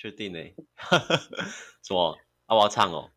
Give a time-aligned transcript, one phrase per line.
[0.00, 0.38] 确定呢？
[1.86, 2.16] 什么？
[2.46, 3.10] 啊，我要唱哦，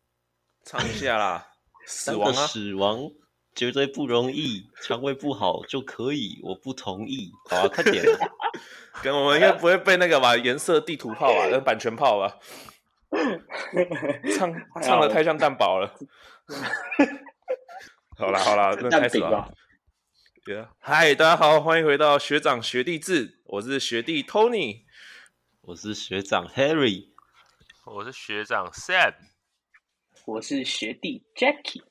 [0.66, 1.48] 唱一下啦！
[1.88, 2.46] 死亡啊！
[2.46, 3.10] 死亡
[3.54, 7.32] 绝对不容易，肠胃不好就可以，我不同意。
[7.48, 8.04] 好啊，快点！
[9.02, 10.36] 跟我们应该不会被那个吧？
[10.36, 12.38] 颜色地图炮啊，跟版权炮吧？
[14.36, 15.90] 唱唱的太像蛋堡了。
[18.18, 19.50] 好了好了，那开始吧。
[20.80, 21.16] 嗨，yeah.
[21.16, 24.83] 大家好，欢迎回到学长学弟制，我是学弟 Tony。
[25.66, 27.08] 我是学长 Harry，
[27.86, 29.14] 我是学长 Sam，
[30.26, 31.82] 我是学弟 Jackie。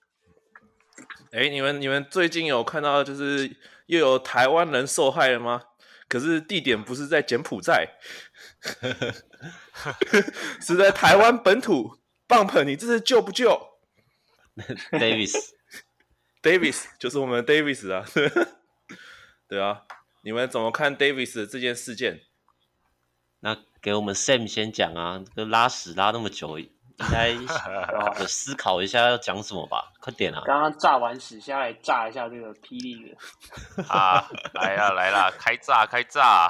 [1.32, 3.58] 哎，你们你们最近有看到就是
[3.88, 5.64] 又有台湾人受害了吗？
[6.08, 7.98] 可是地点不是在柬埔寨，
[10.62, 11.98] 是在台湾本土。
[12.28, 13.80] Bump，你这是救不救
[14.92, 18.06] ？Davis，Davis 就是我们 Davis 啊。
[19.50, 19.88] 对啊，
[20.22, 22.22] 你们怎么看 Davis 的这件事件？
[23.84, 26.70] 那给我们 Sam 先讲啊，这个拉屎拉那么久，应
[27.12, 27.30] 该
[28.20, 29.92] 有思考一下要讲什么吧？
[30.00, 30.42] 快点啊！
[30.46, 34.26] 刚刚炸完屎，先来炸一下这个霹雳的啊！
[34.54, 36.50] 来啦来啦， 开炸开炸！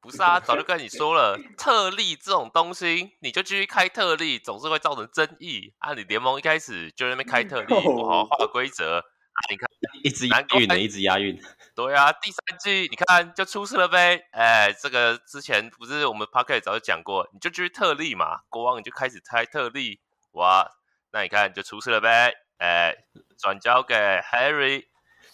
[0.00, 5.94] 不是啊，早就跟你说了，特例这种东西，你就继续开特例，总是会造成争议啊！
[5.94, 9.38] 你联盟一开始就在那边开特例， 不好好画规则啊！
[9.50, 9.68] 你看，
[10.02, 11.40] 一直押韵呢，一直押韵。
[11.74, 14.26] 对啊，第三季你看就出事了呗。
[14.32, 19.98] 哎，这个之前不是我们 Podcast 早就讲过，你就去特例嘛，国王你就开始猜特例，
[20.32, 20.70] 哇，
[21.12, 22.34] 那你看就出事了呗。
[22.58, 22.94] 哎，
[23.38, 24.84] 转交给 Harry，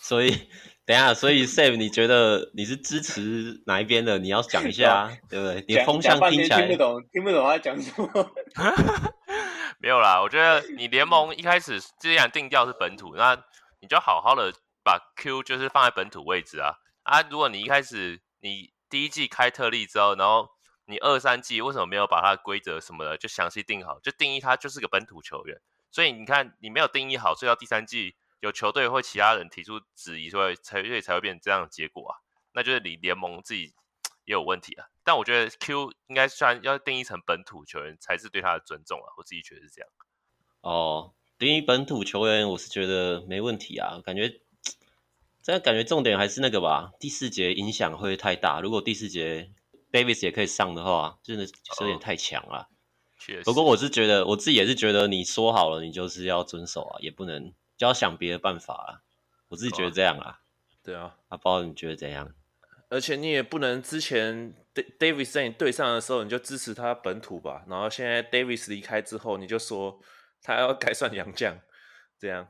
[0.00, 0.30] 所以
[0.86, 4.18] 等一下，所以 Sam 你觉得你是支持哪一边的？
[4.18, 5.64] 你要讲一下，对不对？
[5.66, 8.30] 你的风向听起来听不懂，听不懂他讲什么。
[9.80, 13.36] 没有啦，我觉得你联盟一开始既然定调是本土，那
[13.80, 14.52] 你就好好的。
[14.88, 17.20] 把 Q 就是放在本土位置啊啊！
[17.28, 20.48] 如果你一开始你第一季开特例之后，然后
[20.86, 25.60] 你二三季为什么没有把它规则什么的就详细定好，就定义它就是个本土球员？
[25.90, 32.16] 所以你看你没有定义好，所以到第三季有球队或其他人提出质疑，所以才所以才会变成这样的结果啊！
[32.52, 33.74] 那就是你联盟自己
[34.24, 34.86] 也有问题啊！
[35.04, 39.12] 但我觉得 Q 应该算要定义成本土球员才是对他的尊重啊！
[39.18, 39.90] 我自己觉得是这样。
[40.62, 44.40] 哦，定义本土球员，我是觉得没问题啊，感觉。
[45.44, 48.60] 但感觉重点还是那个吧，第四节影响会太大。
[48.60, 49.50] 如果第四节
[49.90, 52.68] Davis 也可以上的话，真的是有点太强了。
[53.18, 53.42] 确实。
[53.44, 59.00] 不过我是觉得，我自己也是觉得，你说好了，你就是要遵守啊，也不能就要想别的办法啊。
[59.48, 60.40] 我自己觉得这样啊。
[60.84, 62.34] 对啊，阿包你觉得怎样？
[62.90, 64.54] 而且你也不能之前
[64.98, 67.64] Davis 在你队上的时候，你就支持他本土吧。
[67.68, 70.00] 然后现在 Davis 离开之后，你就说
[70.42, 71.58] 他要改算洋将，
[72.18, 72.48] 这样。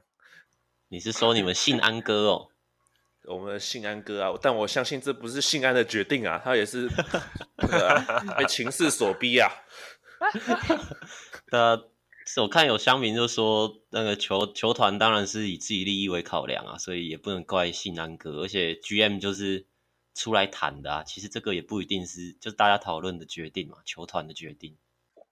[0.88, 2.48] 你是说你们信安哥哦？
[3.28, 6.88] 我们的信安哥啊，但我相信这不是信安的决定啊，他也是、
[7.56, 9.50] 啊、被情势所逼啊。
[11.52, 11.78] 呃，
[12.40, 19.66] 我看有乡民就说，那个球球团当然是以自己利益为考量啊，所以也不能怪信安哥，而且 GM 就是
[20.14, 21.04] 出来谈的啊。
[21.04, 24.76] 其实这个也不一定是就是大家讨论的决定嘛，球团的决定。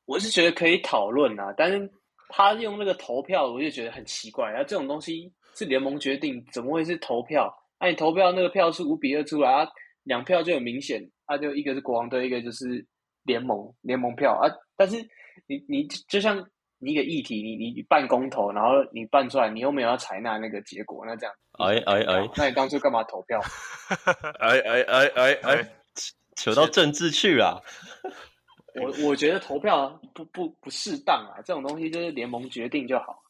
[0.05, 1.91] 我是觉得可以讨论啊，但是
[2.29, 4.63] 他用那个投票，我就觉得很奇怪啊。
[4.63, 7.53] 这种东西是联盟决定，怎么会是投票？
[7.79, 9.69] 那、啊、你投票那个票数五比二出来啊，
[10.05, 12.87] 两票就很明显，啊，就一个是国王队，一个就是
[13.25, 14.49] 联盟联盟票啊。
[14.77, 14.97] 但是
[15.47, 16.43] 你你就像
[16.79, 23.41] 你一个议题，你你办公投，然后你办出来，你又没有要采纳那个结果，那这样，哎哎哎，那你当初干嘛投票？
[24.41, 25.69] 哎哎哎哎哎，
[26.37, 27.63] 扯到政治去了。
[28.81, 33.23] 我我觉得投票不不不适当啊，这种东西就是联盟决定就好。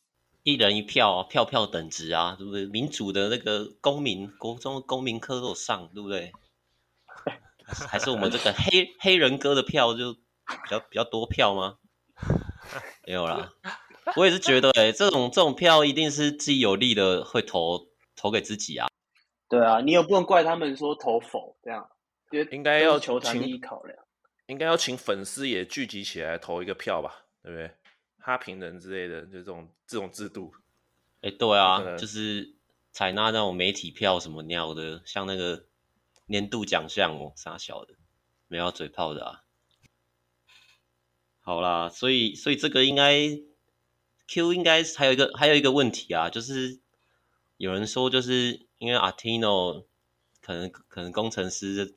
[0.46, 2.66] 一人一票，票票等值啊，对不对？
[2.66, 6.30] 民主的那个公民，国中的公民课都有上，对不对？
[7.90, 11.78] 还是我们这个黑黑人哥的票就比较比较多票吗？
[13.04, 13.52] 没有啦，
[14.14, 18.86] 我也是觉得、欸，哎，这种这种票一定是自己有利的会投投给自己啊。
[19.48, 21.90] 对啊，你也不能怪他们说投否这样，
[22.52, 23.98] 应该要求团利益考量，
[24.46, 27.72] 应该要请粉丝也聚集起来投一个票吧，对不对？
[28.26, 30.52] 他平人之类的，就这种这种制度，
[31.20, 32.56] 哎、欸，对啊，就是
[32.90, 35.66] 采纳那种媒体票什么鸟的，像那个
[36.26, 37.94] 年度奖项哦，傻小的，
[38.48, 39.44] 没有嘴炮的啊。
[41.40, 43.28] 好啦，所以所以这个应该
[44.26, 46.80] Q 应该还有一个还有一个问题啊，就是
[47.58, 49.84] 有人说就是因为 Artino
[50.40, 51.94] 可能可能工程师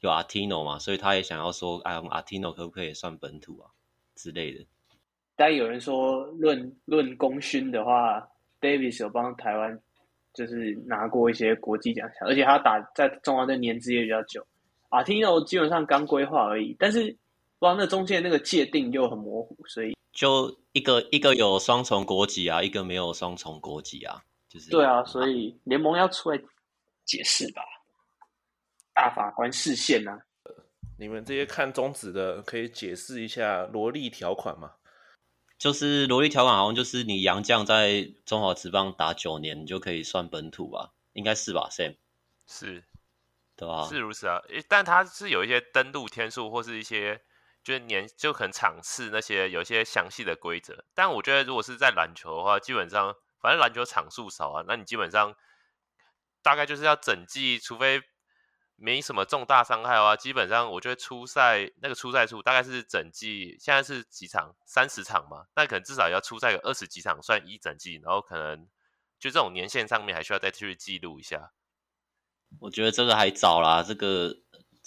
[0.00, 3.72] 有 Artino 嘛，所以他也想要说，哎，我们 Artino 可不可以算本土啊
[4.14, 4.64] 之类的。
[5.36, 8.26] 但有人说论，论论功勋的话
[8.60, 9.78] ，Davis 有帮台湾
[10.32, 14.46] 就是拿过一些国际奖项，而且他打在中华队年资也比较久。
[14.90, 17.00] Artino 基本上刚规划而已，但是
[17.58, 26.40] 不知道那中间那个界定又很模糊，所以就一个一个有双重国籍啊，一个没有双重国籍啊，就是对啊，所以联盟要出来
[27.04, 27.62] 解释吧，
[28.94, 30.16] 大法官视线啊。
[30.96, 34.70] 你们这些看中职的，可以解释一下萝莉条款吗？
[35.64, 40.92] 就是萝莉条款，好像就是你杨将在中华职棒打九年，你就可以算本土吧？
[41.14, 41.96] 应该是吧？Sam
[42.46, 42.84] 是，
[43.56, 43.88] 对吧？
[43.88, 47.22] 是如此啊，但它是有一些登录天数或是一些
[47.62, 50.84] 就是年就可能场次那些有一些详细的规则。
[50.94, 55.34] 但我觉得如果是在篮球的话，基本上反正篮球场数少啊，那你基本上
[56.42, 58.02] 大概就是要整季，除非。
[58.76, 64.54] 没什么重大伤害的话，基本上我觉得初赛那个初赛数大概是整季，现在是几场？
[64.66, 68.66] 三十场嘛，那可能至少要出赛个二十几场算一整季，然后可能
[69.18, 71.52] 就这种年限上面还需要再去记录一下。
[72.60, 74.36] 我觉得这个还早啦，这个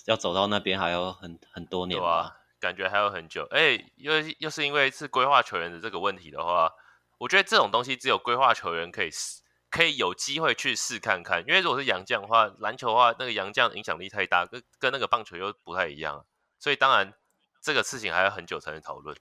[0.06, 3.48] 要走到那边还有很很多年吧，啊，感觉还有很久。
[3.52, 6.72] 哎，又又是因为是规划球员的这个问题的话，
[7.18, 9.42] 我觉得这种东西只有规划球员可以试。
[9.78, 16.26] 可以有机会去试看看，因为如果是洋将的话，篮球的话，那个洋将影响力太大，跟跟那个棒球又不太一样，
[16.58, 17.14] 所以当然
[17.62, 19.16] 这个事情还要很久才能讨论。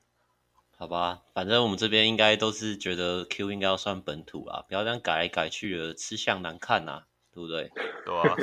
[0.79, 7.03] 好吧，反正我们这边应该都是觉得 Q 应该要算本土啊，不要这样改来改去的，吃相难看呐、啊，
[7.35, 7.71] 对不对？
[8.07, 8.35] 对啊。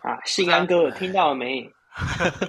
[0.00, 1.70] 啊，信安哥听到了没？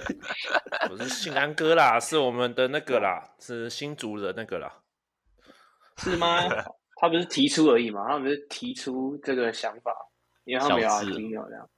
[0.88, 4.72] 不是信安哥啦，是我们的那个啦，是新竹的那个啦，
[5.98, 6.40] 是吗？
[7.04, 8.08] 他不是提出而已嘛？
[8.08, 9.92] 他不是提出这个想法，
[10.44, 11.68] 因为他没有听到这样。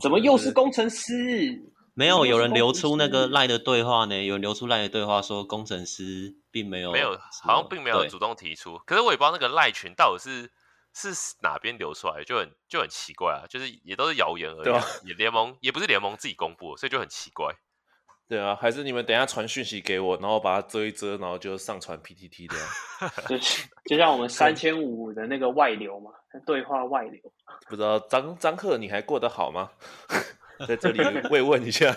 [0.00, 1.62] 怎么又是工程师？
[1.94, 4.24] 没有，有人流出那个赖的对话呢？
[4.24, 8.76] 有人流出赖的对话说工程师并没有，没有，好像并没有主动提出。
[8.84, 10.50] 可是我也不知道那个赖群到底是
[10.92, 13.46] 是哪边流出来，就很就很奇怪啊！
[13.48, 17.54] 就是也都是谣言而已，啊，也联盟也不是联盟自己公布，所以就很奇怪。
[18.30, 22.68] 对啊，还是你们等一下传讯息给我，然后把它遮一遮，然后就上传 PTT 这样。
[23.26, 23.36] 就
[23.86, 26.12] 就像我们 三千五的那个外流嘛，
[26.46, 27.20] 对话外流。
[27.68, 29.72] 不知道张张克你还过得好吗？
[30.68, 31.00] 在这里
[31.30, 31.90] 慰问一下。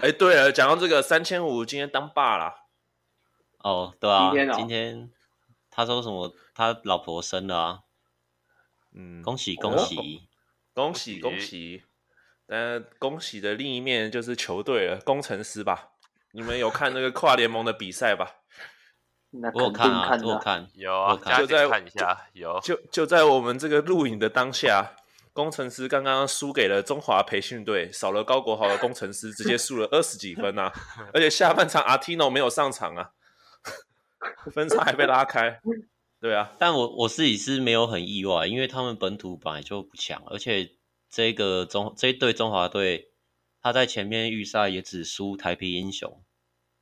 [0.00, 2.64] 哎、欸，对了，讲到这个三千五，今天当爸啦。
[3.58, 5.10] 哦，对啊，今天，哦、今天
[5.70, 6.34] 他说什么？
[6.54, 7.80] 他老婆生了啊。
[8.94, 10.28] 嗯，恭喜恭喜，
[10.72, 11.82] 恭喜恭喜。
[12.50, 15.90] 呃，恭喜的另一面就是球队了，工程师吧？
[16.32, 18.28] 你们有看那个跨联盟的比赛吧？
[19.54, 22.58] 我有看啊，我有看，有啊，就在看一下，有。
[22.58, 24.96] 就就在我们这个录影的当下，
[25.32, 30.72] 工程师刚刚输给了中华培训队，少了高国豪的工程师直接输了二十几分啊！
[31.14, 33.10] 而且下半场阿提诺没有上场啊，
[34.52, 35.60] 分差还被拉开。
[36.20, 40.68] 对啊， 但我我自己是没有很意外，因为他们本土本来就不强，而且。
[41.10, 43.10] 这个中这一队中华队，
[43.60, 46.22] 他在前面预赛也只输台啤英雄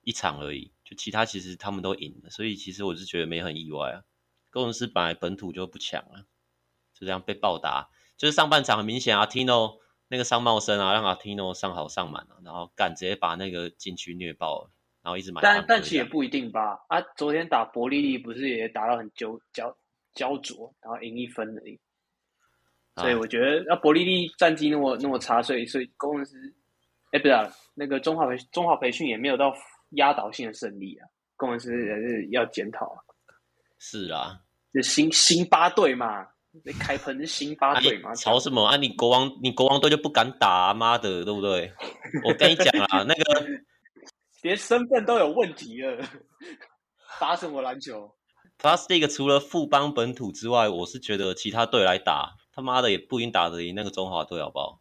[0.03, 4.05] 一场而已，就其他其实他们都赢了，所以其实我是觉得没很意外啊。
[4.51, 6.29] 工程师本来本土就不强啊，
[6.93, 9.79] 就这样被暴打，就是上半场很明显阿，Tino
[10.09, 14.71] 那个商贸生啊，让阿 Tino 上好上满了，然后干直接把那个禁区虐爆了，
[15.03, 15.41] 然后一直买。
[15.43, 19.77] 但但其实也不一定吧，啊，昨天打伯利利不是也打到很焦焦
[20.15, 21.79] 焦灼，然后赢一分而已。
[22.99, 26.55] 所以我觉得，那伯利利战绩那么那么差，所以所以工程师，
[27.13, 29.55] 哎，不是啊，那个中华培中华培训也没有到
[29.93, 32.99] 压倒性的胜利啊，工程师也是要检讨啊。
[33.79, 34.41] 是啊，
[34.75, 36.27] 就新新八队嘛，
[36.65, 38.77] 那开喷是新八队嘛，吵什么啊？
[38.77, 41.73] 你国王你国王队就不敢打啊，妈的，对不对？
[42.27, 43.47] 我跟你讲啊，那个
[44.43, 46.05] 连身份都有问题了，
[47.21, 48.13] 打什么篮球
[48.61, 52.35] ？Plus League 除了富邦本土之外，我是觉得其他队来打。
[52.59, 54.81] 他妈的也不一定打得赢那个中华队，好不好？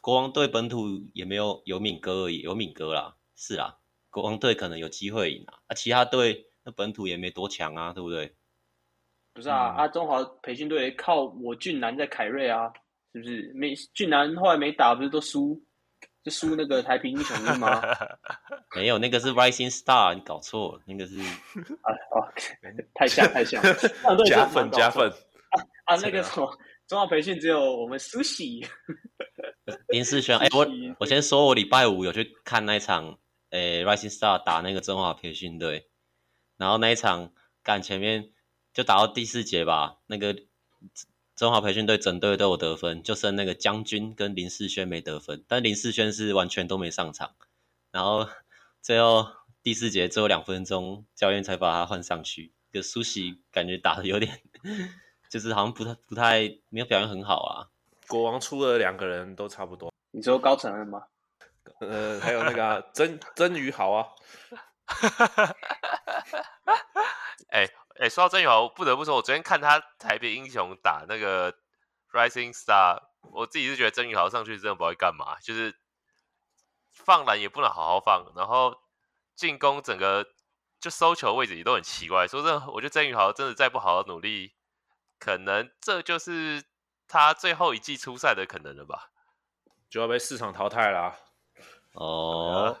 [0.00, 3.76] 国王队本土也没有有敏哥而已，有敏哥啦，是啦，
[4.08, 8.34] 国王队可能有机会赢啊，啊，其他队那本土也没多强啊，对不对？
[9.34, 12.72] 不是啊，嗯、啊，中华培训队靠我俊男在凯瑞啊，
[13.12, 13.52] 是不是？
[13.54, 15.62] 没俊男后来没打，不是都输，
[16.24, 17.82] 就输那个台平英雄吗？
[18.74, 22.24] 没有，那个是 Rising Star，你搞错了，那个是啊哦，
[22.96, 23.62] 太像太像，
[24.24, 26.58] 加分加分啊啊，那个什么。
[26.88, 28.66] 中华培训只有我们苏喜
[29.88, 30.38] 林世轩。
[30.38, 30.66] 哎、欸，我
[31.00, 33.18] 我先说，我礼拜五有去看那一场，
[33.50, 35.90] 诶、欸、Rising Star 打那个中华培训队，
[36.56, 37.30] 然后那一场
[37.62, 38.30] 干前面
[38.72, 40.34] 就打到第四节吧，那个
[41.36, 47.34] 中华培训队整队都有得分，就剩那个将军跟林世轩没得分，但林世轩是完全都没上场，
[47.92, 48.26] 然后
[48.80, 49.26] 最后
[49.62, 54.40] 第四节最后两分钟，教练才把他换上去，个苏喜感觉打的有点。
[55.30, 57.68] 就是好像不太不太没有表现很好啊。
[58.06, 59.92] 国王出了两个人都差不多。
[60.10, 61.04] 你说高承恩吗？
[61.80, 64.08] 呃，还有那个、啊、曾曾宇豪啊。
[67.50, 67.70] 哎 哎、欸
[68.04, 71.52] 欸，说到曾宇豪，我不得不说，我昨天看他台北英雄打那个
[72.12, 75.76] Rising Star，我自己是觉得曾宇豪上去真的不会干嘛，就是
[76.90, 78.74] 放篮也不能好好放，然后
[79.34, 80.26] 进攻整个
[80.80, 82.26] 就收球位置也都很奇怪。
[82.26, 84.54] 说真的，我觉得曾宇豪真的再不好好努力，
[85.18, 86.62] 可能这就是
[87.06, 89.10] 他最后一季出赛的可能了吧，
[89.90, 91.16] 就要被市场淘汰啦、啊。
[91.94, 92.80] 哦。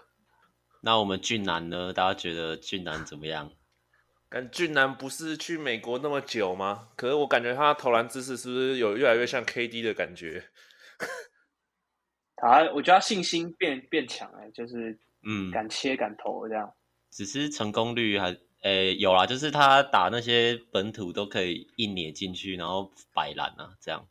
[0.80, 1.92] 那我们俊男呢？
[1.92, 3.50] 大家觉得俊男怎么样？
[4.30, 6.90] 感俊男不是去美国那么久吗？
[6.96, 10.50] 可是我感觉他投篮姿势是不是有越来越像 KD 的感觉？
[12.36, 16.72] 他，我觉得他信心变变强哎，就是嗯，敢切敢投这样。
[17.10, 24.06] 只是成功率还诶、欸、有啦，就是他打那些本土都可以一碾进去，然后摆篮啊，这样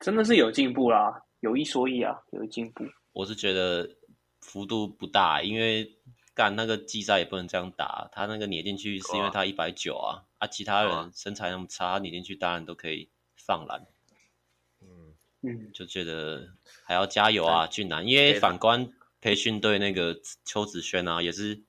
[0.00, 2.84] 真的是有进步啦，有一说一啊，有进步。
[3.12, 3.88] 我是觉得。
[4.40, 5.98] 幅度不大，因为
[6.32, 8.08] 干那个季赛也不能这样打。
[8.12, 13.84] 他那个碾进去是因为他一百九啊，啊，其他人身材那么差，他碾进去当然都可以放篮。
[14.80, 15.12] 嗯
[15.42, 16.48] 嗯，就觉得
[16.84, 18.06] 还要加油啊，俊男。
[18.06, 21.60] 因为反观培训队那个邱子轩啊，也是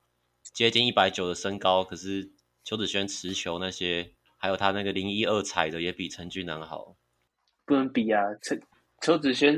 [0.60, 2.30] 接近一百九的身高，可是
[2.66, 6.98] 邱子轩持球那些，还有他那个零一二踩的也比陈俊南好。
[7.66, 8.62] 不能比啊，陈
[9.00, 9.56] 邱子轩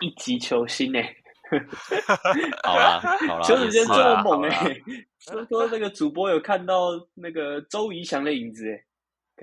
[0.00, 1.16] 一级球星诶、欸。
[2.62, 4.82] 好啦，好啦，邱子轩这么猛哎、欸！
[5.24, 8.74] 说说那个主播有看到那个周怡翔的影子哎、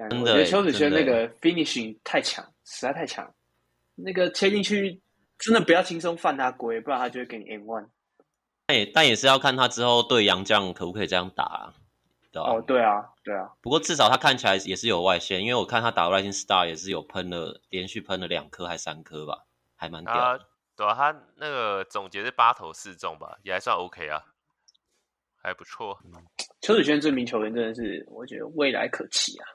[0.03, 3.27] 欸，真的，我觉得邱子轩那个 finishing 太强，实在太强。
[3.95, 5.01] 那个切进去
[5.39, 7.88] 真的不要轻松犯他规，不然他就会给你 M one。
[8.67, 11.74] 哎，但也是要看他之后对杨将可不可以这样打、啊，
[12.32, 12.50] 对吧？
[12.50, 13.51] 哦，对啊，对啊。
[13.62, 20.46] 不过至少他看起来也是有外线，因为我看他打 Rising Star 也是有喷了，连续喷了两颗还三颗吧，还蛮屌的。
[20.75, 24.24] 对啊，他那个总结是八投四中吧，也还算 OK 啊，
[25.36, 26.00] 还不错。
[26.62, 29.46] 邱子轩这名球员真的是，我觉得未来可期啊。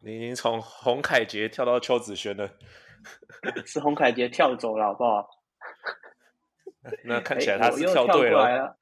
[0.00, 2.50] 你已经从洪凯杰跳到邱子轩了，
[3.66, 5.28] 是洪凯杰跳走了，好不好？
[7.04, 8.48] 那看起来他是跳对了。
[8.48, 8.76] 了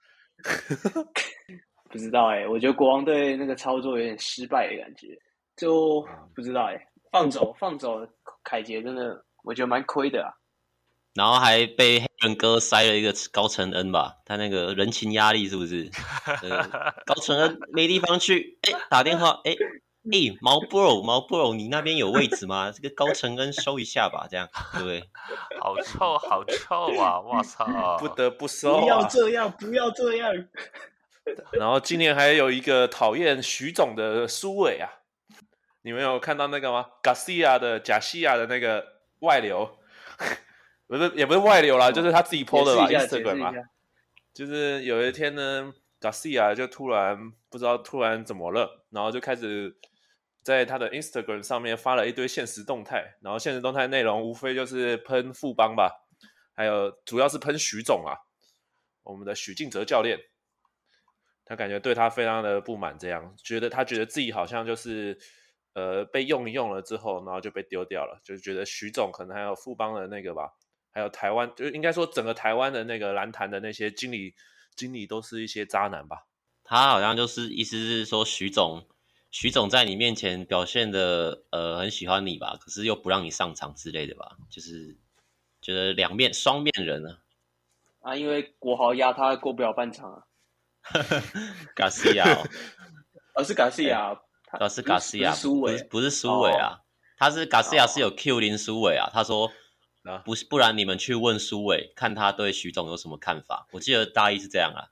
[1.90, 5.08] 不知道哎、欸，我觉得国王队那个操作有点失败的感觉，
[5.56, 8.06] 就不知道哎、欸，放走放走
[8.44, 10.30] 凯杰，真的我觉得蛮亏的啊。
[11.14, 15.90] 然后还被黑人哥塞了一个高承恩吧，他那个人情压力是不是？
[17.06, 19.56] 高承恩没地方去，哎，打电话，哎，
[20.12, 22.72] 哎，毛 bro，毛 bro，你那边有位置吗？
[22.72, 25.08] 这个高承恩收一下吧，这样对不对？
[25.60, 27.20] 好臭，好臭啊！
[27.20, 27.66] 我操，
[27.98, 30.32] 不得不收、啊，不要这样，不要这样。
[31.52, 34.88] 然后今年还有一个讨厌徐总的苏伟啊，
[35.82, 38.84] 你们有看到那个吗？Garcia 的贾西亚的那个
[39.20, 39.76] 外流。
[40.88, 43.52] 不是，也不是外流啦，就是他自己 po 的吧，Instagram 嘛。
[44.32, 49.76] 就是有一天呢，Garcia 就突然不知道突然怎么了，然后就开始
[50.48, 55.92] 在他的 Instagram 上面发了一堆现实动态，然后现实动态内容无非就是喷富邦吧，
[56.54, 58.16] 还有主要是喷许总啊，
[59.02, 60.18] 我们的许敬哲教练，
[61.44, 65.18] 他感觉对他非常的不满，这样觉得他觉得自己好像就是
[65.74, 70.48] 呃被用一用了之后，然后就被丢掉了，就是觉得许总可能还有富邦的那个吧。
[70.90, 74.34] 还有台湾，就应该说整个台湾的那个篮坛的那些经理，
[74.74, 76.26] 经理都是一些渣男吧？
[76.64, 78.88] 他好像就是意思是说，许总，
[79.30, 84.36] 许总在你面前表现的呃很喜欢你吧，可是又不让你上场之类的吧？
[84.50, 84.96] 就是
[85.60, 87.18] 觉得两面双面人啊。
[88.00, 90.22] 啊，因为国豪压他过不了半场啊。
[91.76, 92.24] 卡西亚，
[93.34, 96.80] 而 是卡西亚，他是卡西亚，不是不是苏伟啊，
[97.18, 99.52] 他是卡西亚是有 Q 林苏伟啊，他说。
[100.24, 103.66] 不是，不然你们去问苏伟，看他对徐总有什么看法。
[103.72, 104.88] 我记得大意是这样啊。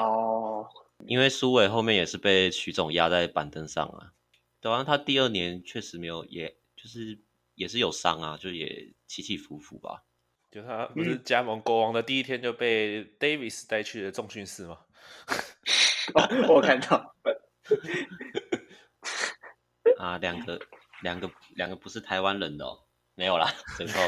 [0.00, 0.64] 哦，
[1.06, 4.12] 因为苏伟后面也是被徐总压在板凳上啊。
[4.60, 7.18] 对啊，他第二年确实没有，也就是
[7.54, 10.04] 也是有伤啊，就也起起伏伏吧。
[10.50, 14.78] 就他不是加盟国王的第一天就被 Davis 带去了重训室吗？
[16.14, 17.14] 哦、我看到。
[19.98, 20.58] 啊，两个
[21.02, 22.82] 两个两个不是台湾人的哦。
[23.18, 23.98] 没有啦，最后，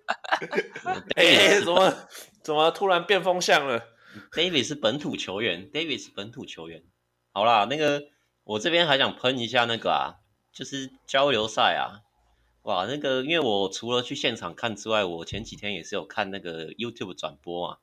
[1.14, 1.94] 哎，怎么
[2.42, 3.93] 怎么突然变风向了
[4.32, 6.82] ？David 是本土球员，David 是本土球员。
[7.32, 8.04] 好啦，那个
[8.44, 10.20] 我这边还想喷一下那个啊，
[10.52, 12.02] 就是交流赛啊，
[12.62, 17.78] 哇，那个因为我除了去现场看之外，我前几天也是有看那个 YouTube 转播啊，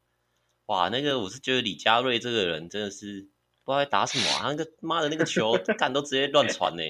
[0.67, 3.29] 哇，那个我是觉得李佳瑞这个人真的是
[3.63, 6.83] 不知道在打什么啊，那个妈的那个球 干都直接乱传呢，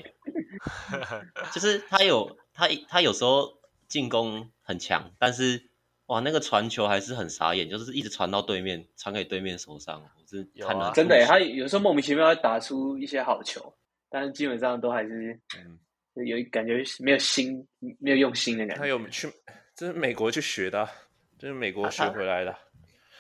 [1.54, 2.38] 就是他有。
[2.54, 5.71] 他他有时候进攻很强，但是
[6.12, 10.04] 哇，那个传球还是很傻眼，就是一直传到对面，传给对面手上。
[10.04, 13.74] 我是看了、有啊真的耶，他有时候莫名其妙会打出一些好球，
[14.10, 17.66] 但是基本上都还是嗯，有感觉没有心，
[17.98, 18.82] 没有用心的感觉。
[18.82, 19.32] 他有去，
[19.74, 20.92] 这是美国去学的、啊，
[21.40, 22.54] 这是美国学回来的。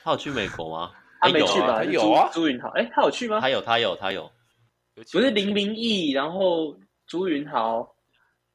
[0.03, 0.91] 他有去美国吗？
[1.21, 1.85] 他没去吧？
[1.85, 3.39] 有啊朱朱云豪，哎，他有去吗？
[3.39, 4.29] 他有，他有，他有。
[5.13, 7.95] 不是林明义，然后朱云豪，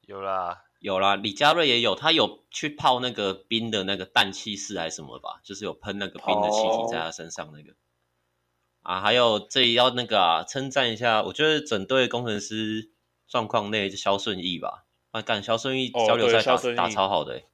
[0.02, 7.74] 有啦，有啦，李佳瑞也有，他有去泡那个冰的那个氮气室还是什么吧，就是有喷那个冰的气体在他身上那个。
[8.82, 12.90] 啊，还有这里要那个啊，称赞一下，我觉得整队工程师
[13.26, 17.44] 状况内就肖顺义吧，啊，干肖顺义哦交流赛打、打超好的、欸，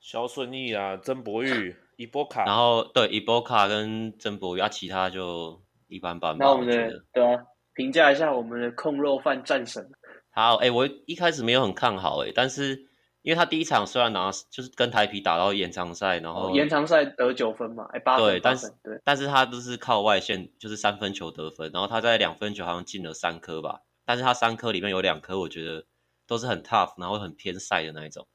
[0.00, 6.44] 肖顺义啊，曾博 玉、伊波卡，然后对伊波卡跟曾博宇，啊，其他就一般般吧。
[6.44, 7.42] 那我们的觉得对啊，
[7.72, 9.90] 评价一下我们的控肉饭战神。
[10.30, 12.86] 好，哎、我一开始没有很看好、欸，哎，但是
[13.22, 25.84] 因为他第一场虽然拿就是跟台啤打到延长赛，然后、哦，延长赛得九分嘛，哎，八分，对，但是对，但是他都是靠外线，就是三分球得分，然后他在两分球好像进了三颗吧，但是他三颗里面有两颗我觉得
[26.26, 28.26] 都是很 tough，然后很偏赛的那一种，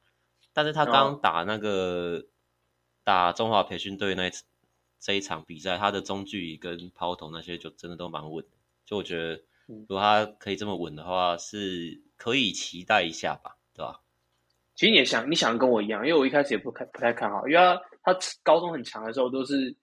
[0.54, 2.26] 但是他刚刚打那个、
[3.04, 4.32] 打中华培训队那一
[5.00, 14.00] 这一场比赛，他的中距离跟抛投那些就真的都蛮稳的，就我觉得如果他可以这么稳的话，是可以期待一下吧，对吧？
[14.76, 17.60] 其实你也想，你想跟我一样，因为我一开始也不看不太看好，因为
[18.04, 19.74] 他他高中很强的时候都是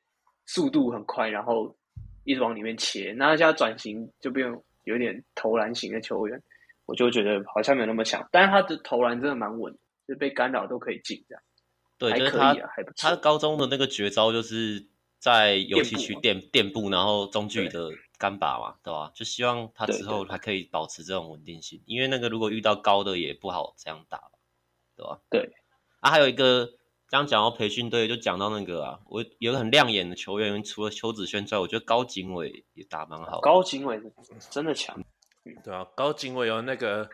[0.47, 1.75] 速度很快，然后
[2.25, 4.47] 一直往里面切，那他现在转型就变
[4.85, 6.41] 有点投篮型的球员，
[6.87, 11.43] 我就觉得好像没有那么强，但是他的投篮真的蛮稳，就被干扰都可以进这样。
[11.99, 14.85] 对，还可以就是他啊还不错他高中的那个绝招就是
[15.23, 19.13] 在油漆区垫垫步，然后中距离的干拔嘛，对吧？
[19.15, 24.21] 就希望他之后还可以保持这种稳定性，因为那个如果遇到高的也不好这样打，
[24.97, 25.21] 对吧？
[25.31, 25.53] 对。
[26.01, 26.69] 啊，还有一个
[27.09, 33.41] 刚讲到培训队，就讲到那个啊，我有个很亮眼的球员，除了邱子轩之外，我觉得高景伟也打蛮好的。
[33.43, 34.03] 高景伟
[34.51, 35.01] 真的强，
[35.63, 37.09] 对啊，高景伟有那个，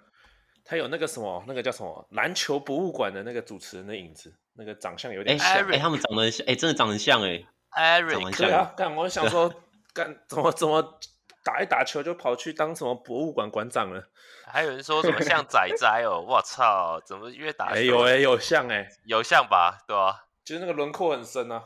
[0.65, 5.69] 他有那个什么，那个叫什么篮球博物馆的那个主持人的影子，那个长相有哎点像。
[5.69, 7.45] 哎，他们长得很像，哎，真的长得很像哎。
[7.77, 9.53] Eric 对啊，干我想说，
[9.93, 10.99] 干 怎么怎么
[11.45, 14.09] 打一打球就跑去当什么博物馆馆长了？
[14.47, 21.65] 还有人说什么像仔仔哦， 我操，怎么越打有哎、有像哎、有像吧，对吧、就是那个轮廓很深啊。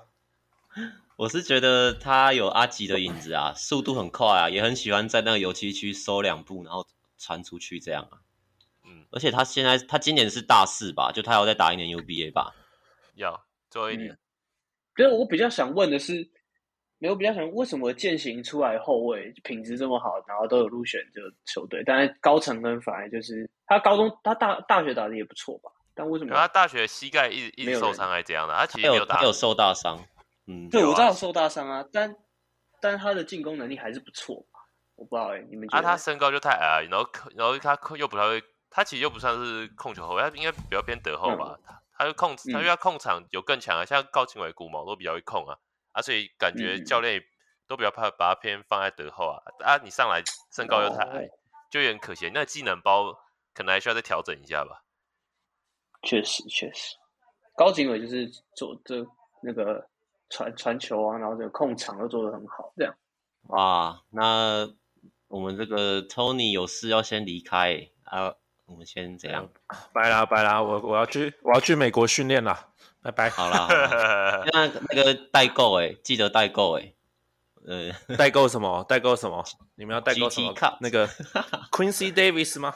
[1.16, 6.86] 我是觉得他有阿吉的影子啊， 速度很快啊，也很喜欢在那个油漆区收两步，然后
[7.16, 8.18] 传出去这样啊。
[8.84, 12.54] 嗯，而且他现在他今年是大四吧，就他要再打一年 UBA 吧。
[13.14, 14.18] 要最后一年，
[14.94, 16.28] 可是我比较想问的是，
[16.98, 29.98] 没有比较想问为什么践行出来后卫品质这么好，然后都有入选这个球队，但是高成跟反而就是他高中他大大学打的也不错吧，但为什么因为他大学膝盖一直一直受伤还是怎样的，他其实没有打他有受大伤，
[30.46, 32.14] 嗯，对，我知道有受大伤啊，但
[32.80, 34.60] 但他的进攻能力还是不错吧？
[34.94, 35.88] 我不知道哎、你们觉啊，得？
[35.88, 41.58] 他身高就太矮，然后然后他控又不太会，他其实又不算是控球后卫，他应该比较偏得后吧。
[41.66, 45.56] 他他就控，他因为他控场有更强啊，像高景伟、古毛都比较会控啊，
[45.92, 47.22] 啊，所以感觉教练
[47.68, 49.40] 都比较怕把他偏放在德后啊。
[49.60, 51.28] 啊，你上来身高又太矮，
[51.70, 52.30] 就有点可惜。
[52.34, 53.12] 那技能包
[53.54, 54.82] 可能还需要再调整一下吧。
[56.02, 56.96] 确实确实，
[57.56, 59.06] 高景伟就是做这
[59.40, 59.88] 那个
[60.28, 62.92] 传传球啊，然后这个控场都做得很好，这样。
[63.48, 64.68] 哇，那
[65.28, 68.34] 我们这个 Tony 有事要先离开啊，
[68.72, 69.46] 我们先怎样？
[69.92, 72.68] 拜啦拜啦，我我要去我要去美国训练啦，
[73.02, 73.28] 拜拜。
[73.28, 76.94] 好啦，好啦 那那个代购哎，记得代购哎，
[77.66, 78.82] 呃，代购什么？
[78.88, 79.44] 代购什么？
[79.76, 81.06] 你们要代购什么那个
[81.70, 82.74] Quincy Davis 吗？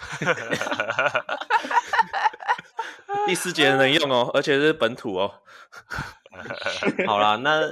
[3.26, 5.32] 第四节能用哦，而且是本土哦。
[7.06, 7.70] 好啦，那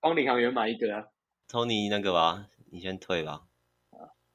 [0.00, 1.02] 帮领航员买一个啊。
[1.50, 3.40] Tony 那个吧，你先退吧。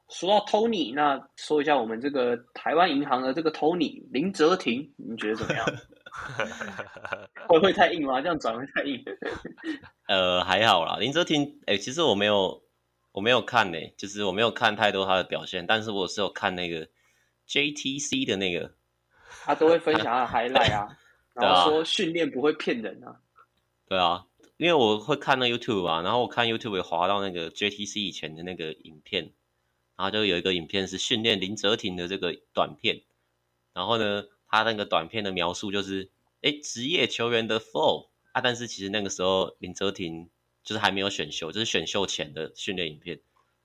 [0.10, 5.66] 说到 Tony，那说一下我们这个台湾银行的这个 Tony 林哲廷，你们觉得怎么样？
[7.50, 8.22] 会会太硬吗？
[8.22, 9.04] 这样转会太硬？
[10.08, 12.62] 呃，还好啦，林哲廷，哎、欸，其实我没有，
[13.12, 16.88] 我没有看呢、欸，就是我没有看太多他的表现，但是我是有看那个
[17.48, 18.74] JTC 的那个，
[19.44, 20.98] 他都会分享他的 highlight 啊，
[21.34, 23.20] 然后说训练不会骗人啊。
[23.90, 24.26] 对啊，
[24.58, 29.32] 因为我会看那 YouTube 啊，然后我看 YouTube 也滑到那个 JTC 以前的那个影片，
[29.98, 33.04] 然后就有一个影片是训练林哲廷的这个短片，
[33.74, 36.10] 然后呢，他那个短片的描述就是，
[36.42, 40.30] 哎，职业球员的 flow 啊，但是其实那个时候林哲廷
[40.64, 43.20] 就是还没有选秀，就是选秀前的训练影片，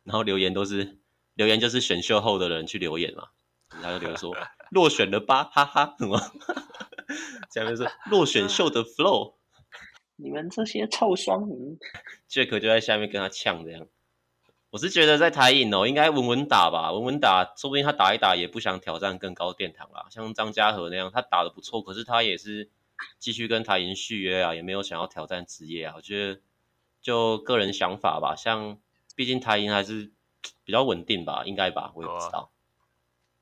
[0.05, 0.99] 然后留言都是
[1.35, 3.29] 留言就是选秀后的人去留言嘛，
[3.69, 4.37] 他就留言说
[4.71, 6.21] 落选了吧，哈哈，什么？
[7.51, 9.35] 下面是落选秀的 flow，
[10.15, 11.77] 你们这些臭双鱼
[12.29, 13.89] ，Jack 就在下面跟他呛这样。
[14.71, 20.07] 我是觉得在台银哦，应该稳稳打吧，稳稳打，说不定他打一打也不想挑战更高殿堂啦。
[20.11, 22.71] 像张家和那样，他打的不错，可是他也是
[23.19, 25.95] 继续跟台银续约啊，也没有想要挑战职业啊。
[25.97, 26.41] 我觉得
[27.03, 28.79] 就个人想法吧，像
[29.17, 30.13] 毕竟台银还是
[30.65, 32.53] 比较稳定吧，应该吧，我也不知道。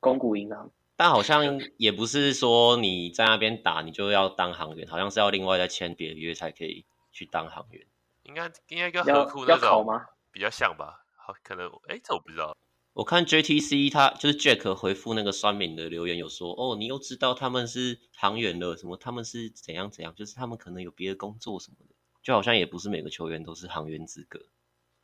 [0.01, 7.85] 公股银行，但好像也不是说你在那边打你就要当行员，好像是要另外再签别的约才可以去当行员。
[8.23, 9.87] 应该应该跟合库那种
[10.33, 11.05] 比较像吧？
[11.43, 12.57] 可能哎，这我不知道。
[12.95, 24.41] 我看 JTC 他就是 Jack 回复那个酸敏的留言，有说哦，你又知道他们是航员了，什么他们是怎样怎样，就是他们可能有别的工作什么的，就好像也不是每个球员都是航员资格。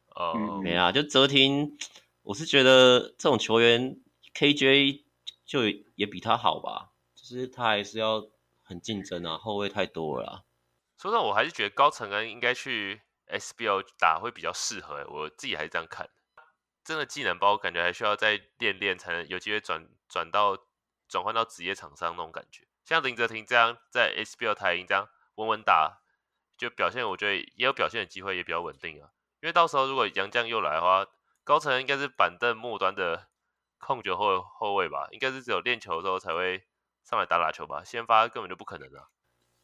[0.09, 1.79] 哦、嗯，没啊，就泽廷，
[2.23, 4.01] 我是觉得这种球员
[4.35, 5.03] KJ
[5.45, 8.27] 就也比他好吧，就是他还是要
[8.63, 10.43] 很竞争啊，后卫太多了啦。
[11.01, 16.09] 说实话，我还是觉得高承恩应该去 SBL 打会比较适合，我自己还是这样看。
[16.85, 20.59] 真的技能包感觉还需要再练练，才能有机会转转到
[21.09, 22.67] 转换到职业场上那种感觉。
[22.85, 26.03] 像林哲廷这样在 SBL 台银这样稳稳打，
[26.59, 29.09] 就表现我觉得也有表现的机会，也比较稳定啊。
[29.41, 31.07] 因为到时候如果杨将又来的话，
[31.43, 33.29] 高层应该是板凳末端的
[33.79, 36.67] 控球后后卫吧，应该是只有练球的时候才会
[37.03, 39.09] 上来打打球吧，先发根本就不可能的。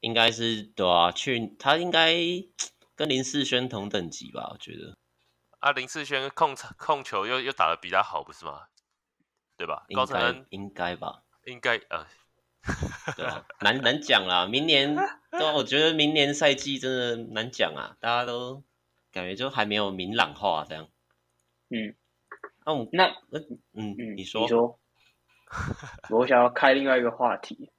[0.00, 2.14] 应该是对啊，去他应该。
[3.00, 4.94] 跟林世轩同等级吧，我觉得。
[5.60, 8.64] 啊，林世轩控控球又又打的比他好，不是吗？
[9.56, 9.86] 对吧？
[9.94, 11.22] 高承恩应该吧？
[11.46, 12.06] 应该呃，
[13.16, 14.44] 对啊，难难讲啦。
[14.44, 14.94] 明年
[15.32, 18.62] 都，我觉得明年赛季真的难讲啊，大家都
[19.10, 20.86] 感觉就还没有明朗化这样。
[21.70, 21.96] 嗯，
[22.66, 23.06] 那我那
[23.72, 24.78] 嗯嗯，你说，你说，
[26.10, 27.72] 我想要开另外一个话题。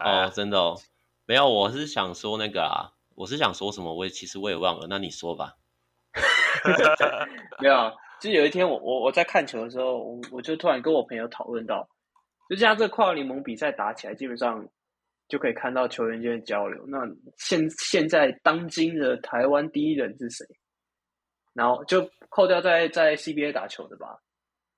[0.00, 0.80] 哦，真的哦，
[1.26, 2.92] 没有，我是想说那个啊。
[3.14, 4.86] 我是想说什么，我也其实我也忘了。
[4.88, 5.54] 那你说吧。
[7.60, 11.86] 没有啊，就有一天我我我在看球的时候，我我就突然跟我朋友讨论到，
[12.48, 14.66] 就像这跨联盟比赛打起来，基本上
[15.28, 16.82] 就可以看到球员间的交流。
[16.86, 16.98] 那
[17.36, 20.44] 现现在当今的台湾第一人是谁？
[21.52, 24.18] 然后就扣掉在在 CBA 打球的吧。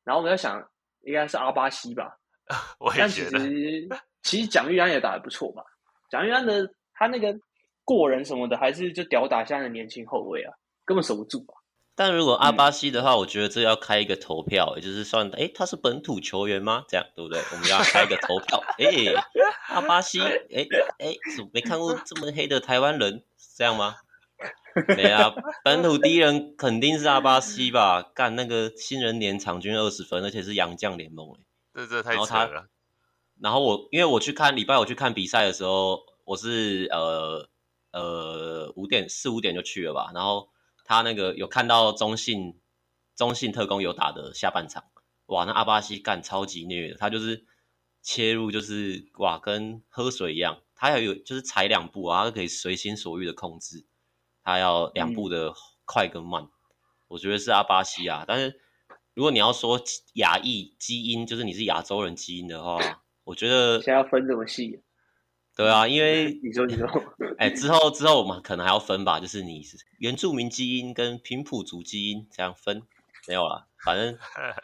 [0.02, 0.66] 然后我们在想，
[1.02, 2.16] 应该是阿巴西吧。
[2.80, 3.30] 我也觉得。
[3.32, 3.88] 但其实
[4.22, 5.62] 其实蒋玉安也打得不错吧？
[6.10, 7.38] 蒋玉安的他那个。
[7.86, 10.52] 过人什么的，还是就吊打现在的年轻后卫啊，
[10.84, 11.54] 根本守不住吧。
[11.94, 16.84] 但如果阿巴西的话，嗯、我觉得这要开一个投票，也就是算，哎，他是本土球员吗？
[16.88, 17.40] 这样对不对？
[17.52, 19.14] 我们要开一个投票，哎，
[19.68, 20.66] 阿巴西，哎
[20.98, 21.16] 哎，
[21.54, 23.22] 没看过这么黑的台湾人，
[23.56, 23.94] 这样吗？
[24.88, 25.32] 没啊，
[25.64, 28.02] 本土第一人肯定是阿巴西吧？
[28.02, 31.34] 干那个新人年场均二十分，而且是洋将联盟，
[31.72, 32.66] 这这太扯了。
[33.40, 37.48] 然后我因为我去看礼拜我去看比赛的时候，我是呃。
[37.96, 40.10] 呃，五点四五点就去了吧。
[40.12, 40.50] 然后
[40.84, 42.60] 他那个有看到中信
[43.16, 44.84] 中信特工有打的下半场，
[45.26, 47.46] 哇，那阿巴西干超级虐的，他就是
[48.02, 53.86] 切入就是哇，跟喝水一样，他要有就是踩两步啊，他可以随心所欲的控制，
[54.44, 55.54] 他要两步的
[55.86, 56.50] 快跟慢，嗯、
[57.08, 58.26] 我觉得是阿巴西啊。
[58.28, 58.60] 但是
[59.14, 59.80] 如果你要说
[60.16, 64.82] 亚裔基因，就是你是亚洲人基因的话，我觉得现在要分这么细。
[65.56, 66.86] 对啊，因为 你说你说，
[67.38, 72.82] 哎，之后之后我们可能还要分吧，就是你是原住民基因跟平埔族基因这样分，
[73.26, 74.18] 没有啦，反正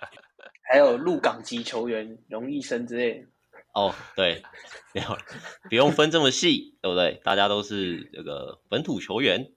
[0.63, 3.27] 还有鹿港籍球员容易生之类。
[3.73, 4.43] 哦，对，
[4.93, 5.17] 没有，
[5.71, 7.23] 不用分这么细，对不对？
[7.25, 9.51] 大家都是这个本土球员，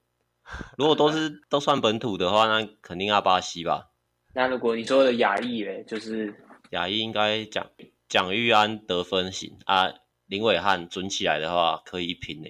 [0.78, 3.90] 如果都是都算本土的话，那肯定阿巴西吧。
[4.32, 6.34] 那如果你说的亚裔嘞，就是
[6.70, 7.70] 亚裔应该蒋
[8.08, 9.92] 蒋玉安得分型啊。
[10.26, 12.48] 林伟汉准起来的话，可以一拼呢，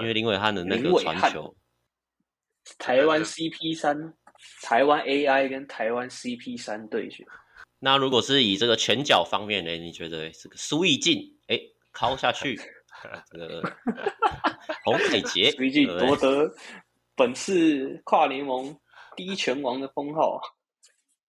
[0.00, 1.56] 因为林伟汉的那个传球，
[2.78, 4.14] 台湾 CP 三，
[4.62, 7.26] 台湾 AI 跟台湾 CP 三对决。
[7.80, 9.72] 那如果是以这个拳脚方面呢？
[9.72, 11.58] 你觉得这个苏奕进，哎，
[11.94, 12.56] 敲下去，
[13.32, 13.60] 这个
[14.84, 16.54] 洪凯杰，苏夺得
[17.16, 18.78] 本次跨联盟
[19.16, 20.40] 第一拳王的封号，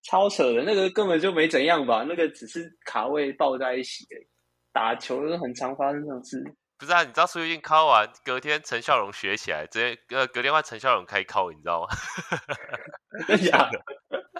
[0.03, 2.05] 超扯的，那个根本就没怎样吧？
[2.07, 4.27] 那个只是卡位抱在一起而已。
[4.73, 6.43] 打球都很常发生这种事，
[6.79, 7.03] 不是啊？
[7.03, 11.87] 你知道苏玉静敲完，隔天陈孝荣学起来，直接呃隔天换陈孝荣开敲，你知道吗？
[13.27, 13.79] 真的假的？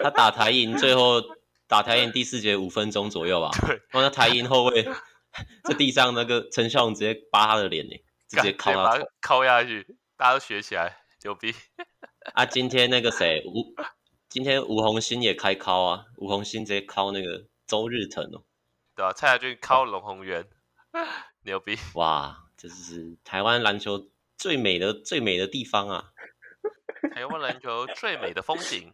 [0.02, 1.22] 他打台银，最后
[1.68, 3.50] 打台银第四节五分钟左右吧。
[3.64, 4.82] 对，然后那台银后卫
[5.62, 7.92] 在地上，那个陈孝荣直接扒他的脸呢，
[8.28, 11.54] 直接敲他敲下去，大家都学起来，牛逼！
[12.34, 13.72] 啊，今天那个谁吴，
[14.28, 18.42] 今天吴红新也开敲啊，吴红新直接敲那个周日腾哦。
[18.96, 20.46] 对啊，蔡亚军靠龙宏源，
[21.42, 21.76] 牛逼！
[21.94, 26.12] 哇，这是台湾篮球最美的最美的地方啊！
[27.14, 28.92] 台湾篮球最美的风景。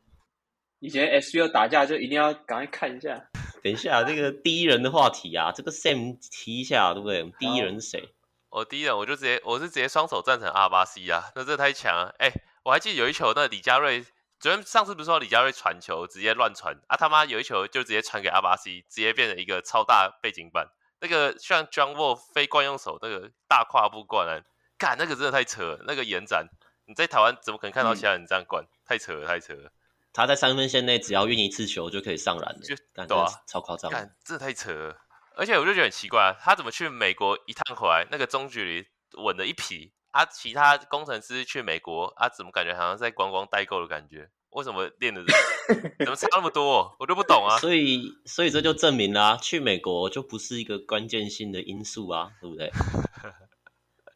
[0.78, 3.28] 以前 SBL 打架就一定要赶快看一下。
[3.62, 7.30] 等一下，这个第一人的话题啊，这个 Sam 提一下，对不对？
[7.38, 8.14] 第一人是谁？
[8.48, 12.14] 我第一人我就直接我是直接双手赞成阿巴西啊，那这太强了！
[12.18, 12.32] 哎，
[12.64, 14.02] 我还记得有一球，那李佳瑞
[14.40, 16.96] 昨天上次不是说李佳瑞传球直接乱传啊？
[16.96, 20.66] 他妈有一球就直接传给阿巴西，直接变成一个超大背景板，
[21.00, 24.42] 那个像 John Wall 非惯用手那个大跨步灌篮，
[24.78, 26.48] 干那个真的太扯了，那个延展
[26.86, 28.64] 你在台湾怎么可能看到其他人这样灌？
[28.64, 29.70] 嗯、太扯了，太扯了！
[30.14, 34.96] 他在三分线内只要运一次球就可以上篮了，就对啊，超夸张，干这太扯了。
[35.36, 38.88] 而且我就觉得很奇怪啊，他怎么去美国一趟回来，那个中距离
[39.22, 40.24] 稳了一批啊？
[40.26, 44.28] 其他工程师去美国啊，怎么感觉好像在观光代购的感觉？
[44.50, 45.22] 为什么练的
[45.98, 46.94] 怎么差那么多？
[46.98, 47.58] 我都不懂啊。
[47.58, 52.70] 所以，所以这就证明了啊，去美国就不是一个关键性的因素啊，对不对？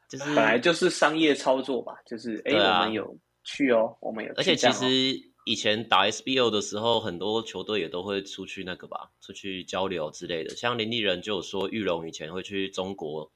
[0.09, 4.37] 就是本来就是商业操作吧，就是哎，我们有去哦，我们有去。
[4.39, 5.35] 而且其实。
[5.47, 10.57] 以前打 SBO 的时候，很多球队也都会出去那个吧，出去交流之类的。
[10.57, 13.31] 像林立人就有说，玉龙以前会去中国，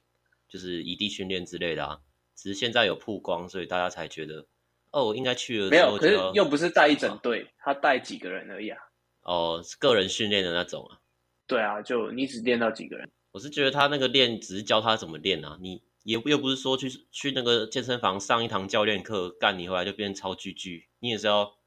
[0.49, 1.99] 就是异地训练之类的啊。
[2.41, 4.45] 只是现在有曝光，所以大家才觉得，
[4.91, 5.69] 哦，应该去了。
[5.69, 8.79] 没有，可是又不是带一整队，他带几个人而已啊。
[9.21, 10.97] 哦，是个人训练的那种啊。
[11.45, 13.09] 对啊，就你只练到几个人。
[13.31, 21.59] 我是觉得他那个练只是教他怎么练啊，你也又不是说去去那个健身房上一堂教练课，干你回来就变超巨巨，你也是要。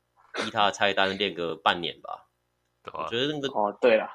[0.47, 2.31] 依他的菜单练个半年吧，
[2.95, 4.09] 我觉得那个哦，对了，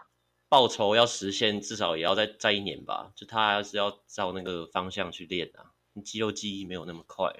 [0.49, 3.11] 报酬要实现，至少也要再再一年吧。
[3.15, 7.31] 就他还是要照那个方向去练啊，肌肉记忆没有那么快。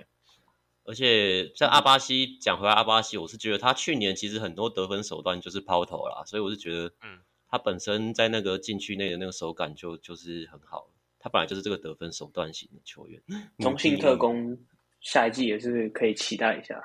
[0.84, 10.89] 而且在阿巴西讲回来，阿巴西，我是觉得他去年其实很多得分手段就是抛投啦，所以我是觉得，嗯，他本身在那个禁区内的那个手感就就是很好。
[11.20, 13.22] 他本来就是这个得分手段型的球员，
[13.60, 14.58] 中信特工
[15.02, 16.82] 下一季也是可以期待一下。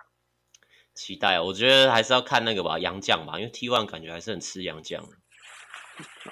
[0.94, 5.04] 期待，我觉得还是要看那个吧，洋将吧，因为 T One 感觉还是很吃洋将。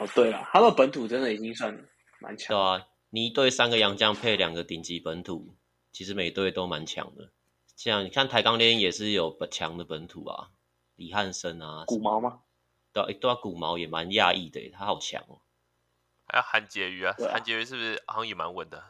[0.01, 1.73] 哦，对了，他们本土真的已经算
[2.21, 2.49] 蛮强。
[2.49, 5.57] 对啊，你一队三个洋将配两个顶级本土，
[5.91, 7.33] 其实每队都蛮强的。
[7.75, 10.51] 像你看台钢联也是有强的本土啊，
[10.95, 12.43] 李汉生啊，古毛吗？
[12.93, 15.41] 对啊，对啊，古毛也蛮讶异的，他好强哦。
[16.27, 18.85] 还有韩婕妤啊，韩婕妤是不是好像也蛮稳的？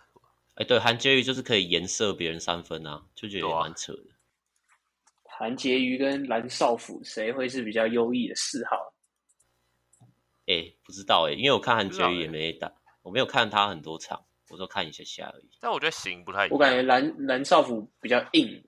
[0.57, 4.05] 哎，对，韩婕妤就是可以颜射别人三分啊，就觉得也蛮扯的。
[5.25, 8.93] 韩婕妤跟蓝少辅谁会是比较优异的四号？
[10.47, 12.71] 哎、欸，不知道哎、欸，因为我看韩婕妤也没打，
[13.03, 15.51] 我没有看他很多场，我都看一下下而已。
[15.61, 18.63] 但我觉得型不太一样，我感觉蓝蓝少辅比较硬，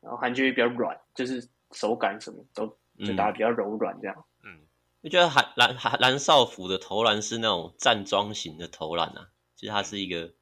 [0.00, 2.66] 然后韩婕妤比较软，就是手感什么都
[3.04, 4.24] 就打的比较柔软这样。
[4.44, 4.66] 嗯，
[5.02, 10.32] 我觉得韩蓝蓝蓝少辅的投篮是那种站桩型的投篮啊，就是它是一个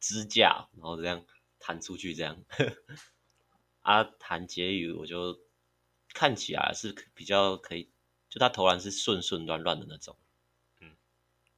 [0.00, 1.24] 支架，然后这样
[1.58, 2.36] 弹出去这样。
[3.82, 5.40] 啊韩杰宇，我就
[6.14, 7.90] 看起来是比较可以，
[8.28, 10.16] 就他投篮是顺顺乱乱的那种。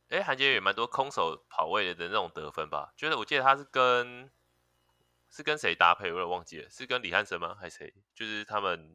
[0.09, 2.93] 嗯，哎，韩婕妤也蛮多空手跑位的那种得分吧？
[2.97, 4.31] 就是我记得他是跟
[5.31, 7.57] 是跟谁搭配，我有点忘记了，是跟李汉生吗？
[7.61, 7.95] 还是谁？
[8.15, 8.95] 就是他们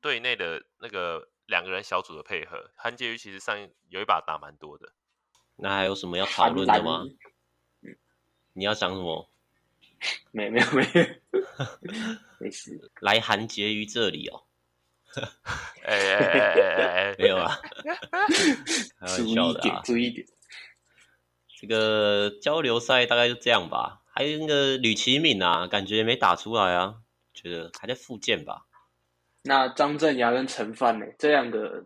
[0.00, 2.70] 队内的那个两个人小组的配合。
[2.76, 3.58] 韩婕妤其实上
[3.88, 4.92] 有一把打蛮多的。
[5.56, 7.04] 那还有什么要讨论的吗？
[8.52, 9.30] 你要讲什么？
[10.32, 11.04] 没没有没有，
[12.38, 12.90] 没 事。
[13.00, 14.45] 来韩婕妤这里哦。
[15.84, 16.74] 哎哎哎哎
[17.10, 17.58] 哎，没有啊。
[19.16, 20.26] 注意一点，注意一点。
[21.60, 24.02] 这个交流赛大概就这样吧。
[24.12, 26.96] 还有那个吕其敏啊，感觉没打出来啊，
[27.32, 28.66] 觉得还在复健吧。
[29.42, 31.06] 那张镇衙跟陈范呢？
[31.18, 31.84] 这两个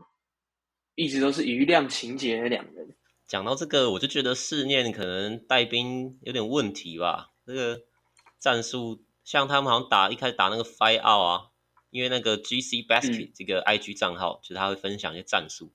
[0.94, 2.96] 一直都是余量情节的两人。
[3.26, 7.30] 讲到这个，我就觉得四念可能带兵有点问题吧。
[7.46, 7.80] 这个。
[8.40, 11.49] 战术像他们好像打一开始打那个 Five Out 啊，
[11.90, 15.72] 因为那个 GC Basket 这个 IG 账号，嗯、就是他会分享一些战术。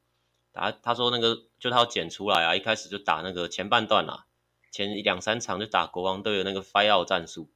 [0.54, 4.26] 他他说那个就他要剪出来啊，一开始就打那个前半段啊，
[4.72, 7.52] 前两三场就打国王队的那个 Fire 战术。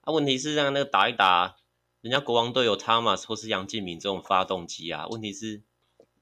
[0.00, 1.56] 啊，问题是让那个打一打，
[2.00, 5.62] 人家国王队有 Thomas 或是杨敬敏这种发动机啊，问题是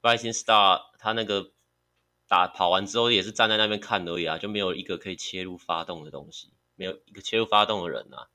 [0.01, 1.51] Rising Star 他那个
[2.27, 6.53] 打跑完之后也是站在那边看而已啊，就没有一个可以切入发动的东西。
[6.75, 8.29] 没有一个切入发动的人啊，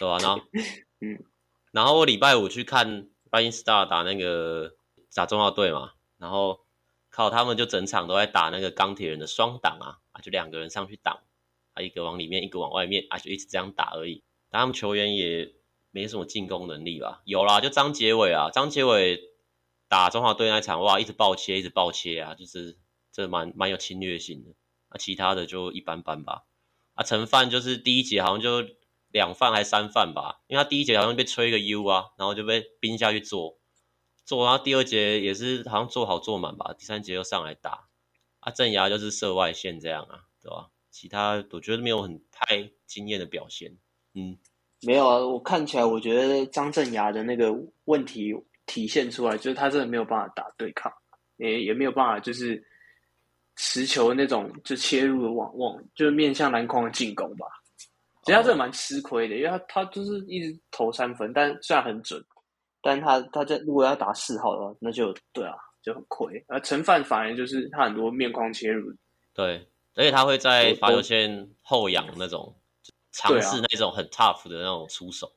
[0.00, 0.18] 对吧？
[0.18, 0.42] 然后，
[1.00, 1.22] 嗯，
[1.72, 4.74] 然后我礼拜五去看 Rising Star 打那个
[5.14, 6.60] 打中华队嘛，然后
[7.10, 11.20] 靠他们就整场都在打那个钢铁人的双挡啊，啊，就两个人上去挡，
[11.74, 14.22] 啊，一个往里面，一个往外面，啊，就一直这样打而已。
[14.50, 15.54] 但他们球员也
[15.90, 17.22] 没什么进攻能力吧？
[17.24, 19.20] 有啦，就张杰伟啊，张杰伟
[19.88, 22.78] 打中华队那场，哇，一直爆切，一直爆切啊，就是
[23.10, 24.50] 这蛮蛮有侵略性的。
[24.88, 26.44] 啊，其他的就一般般吧。
[26.94, 28.62] 啊，陈范就是第一节好像就
[29.12, 33.58] 两犯还是三犯吧，因为他第一节好像被吹一个 U 啊，然后就被冰下去做，
[34.24, 37.88] 做然后第二节也是好像做好做满吧，第三节又上来打，
[38.40, 40.68] 啊，郑牙就是射外线这样啊，对吧？
[40.90, 43.78] 其他我觉得没有很太惊艳的表现，
[44.14, 44.36] 嗯，
[44.82, 48.34] 没有啊，我看起来我觉得张镇牙的那个问题
[48.66, 50.92] 体现出来，就是他真的没有办法打对抗，
[51.36, 52.62] 也也没有办法就是
[53.56, 57.46] 持球那种就切入的往往，就是面向篮筐的进攻吧。
[58.22, 62.24] 其实他真的蛮吃亏的，因为他他就是一直投三分，但虽然很准，
[62.80, 66.44] 但他他在如果要打四号的话，那就对啊，就很亏。
[66.48, 68.92] 而陈范反而就是他很多面框切入，
[69.34, 69.68] 对。
[69.94, 72.56] 而且他会在罚球线后仰那种
[73.10, 75.30] 尝试那种很 tough 的那种出手，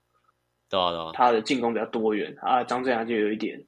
[0.70, 1.12] 对啊对啊。
[1.14, 3.62] 他的进攻比较多元啊，张镇阳就有一点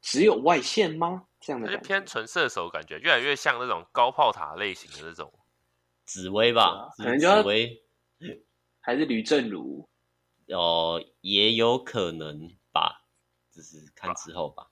[0.00, 1.24] 只有外线吗？
[1.40, 5.30] 这样的感觉偏纯射手，感觉越来越像那种高炮塔类型的那种
[6.06, 6.88] 紫薇吧？
[6.96, 7.82] 可能就紫薇
[8.80, 9.88] 还是吕正如？
[10.48, 13.04] 哦，也有可能吧，
[13.50, 14.70] 只是看之后吧。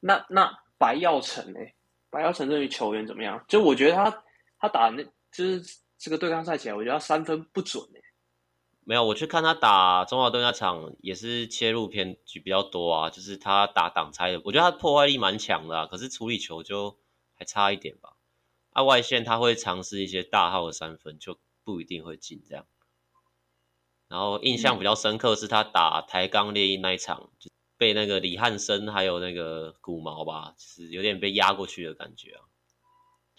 [0.00, 1.60] 那那白耀成呢？
[2.10, 3.44] 白耀成对于球员怎么样？
[3.48, 4.24] 就我觉得他。
[4.62, 5.62] 他打那就是
[5.96, 8.00] 这个对抗赛起来，我觉得他三分不准哎。
[8.84, 13.08] 没有，我去看他打中华队那场，也是切入偏局比较多啊。
[13.08, 15.86] 就是他打挡拆的，我觉得他破坏力蛮强的啊。
[15.86, 16.98] 可是处理球就
[17.36, 18.18] 还差一点吧。
[18.72, 22.66] 啊，外线他会尝试一些大号的三分，就不一定会进这样。
[24.08, 32.44] 然后印象比较深刻是他打台钢猎鹰那一场，就被那个李汉生还有那个古毛吧，就是有点被压过去的感觉啊。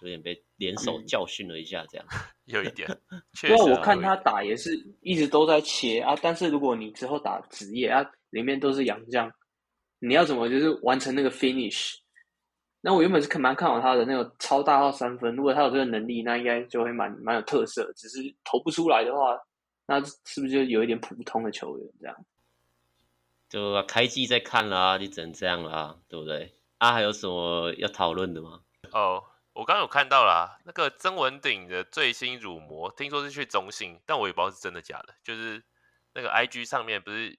[0.02, 2.88] 有点被联手教训了一下，这样、嗯、 有一点。
[3.34, 6.16] 确实，我看他打也是一直都在切啊。
[6.24, 9.32] 但是如果你之后打职业啊，里面都是洋将，
[10.00, 11.98] 你要怎么就是完成那个 finish？
[12.82, 17.94] 那我原本是看蛮看好他的那个超大号三分，如果他有这个能力，那应该就会蛮蛮有特色。
[17.96, 19.40] 只是投不出来的话，
[19.86, 22.26] 那是不是就有一点普通的球员这样？
[23.48, 26.54] 就开季再看啦，你只能这样啦，对不对？
[26.78, 28.62] 啊，还有什么要讨论的吗？
[28.92, 29.24] 哦。
[29.54, 35.14] 我刚刚有看到啦，那个曾文鼎的最新乳模，听说是去中信，但我也不知道是真的假的。
[35.22, 35.62] 就是
[36.14, 37.38] 那个 IG 上面不是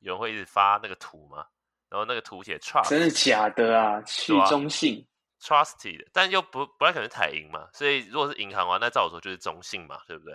[0.00, 1.46] 有人会一直发那个图吗？
[1.92, 4.00] 然后那个图写 trust，真的假的啊？
[4.06, 5.06] 去中信
[5.42, 10.34] ，trusted，但又不不太可能台银嘛，所以如果是银行的话，那照我说就是中性嘛，对不对？